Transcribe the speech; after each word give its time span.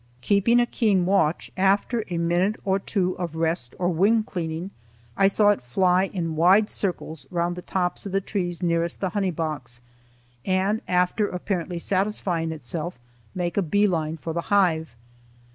Keeping 0.21 0.59
a 0.59 0.65
keen 0.65 1.05
watch, 1.05 1.51
after 1.55 2.03
a 2.09 2.17
minute 2.17 2.55
or 2.65 2.79
two 2.79 3.15
of 3.19 3.35
rest 3.35 3.75
or 3.77 3.89
wing 3.89 4.23
cleaning, 4.23 4.71
I 5.15 5.27
saw 5.27 5.49
it 5.49 5.61
fly 5.61 6.05
in 6.05 6.35
wide 6.35 6.71
circles 6.71 7.27
round 7.29 7.55
the 7.55 7.61
tops 7.61 8.07
of 8.07 8.11
the 8.11 8.19
trees 8.19 8.63
nearest 8.63 8.99
the 8.99 9.09
honey 9.09 9.29
box, 9.29 9.79
and, 10.43 10.81
after 10.87 11.27
apparently 11.27 11.77
satisfying 11.77 12.51
itself, 12.51 12.97
make 13.35 13.57
a 13.57 13.61
bee 13.61 13.85
line 13.85 14.17
for 14.17 14.33
the 14.33 14.41
hive. 14.49 14.95